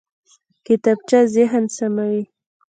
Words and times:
کتابچه 0.65 1.19
ذهن 1.33 1.63
سموي 1.77 2.21